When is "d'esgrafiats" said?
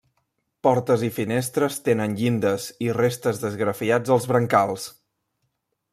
3.45-4.17